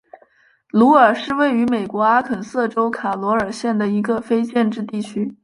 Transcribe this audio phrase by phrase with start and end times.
[0.71, 5.37] 鲁尔是位于美国阿肯色州卡罗尔县的一个非建制地区。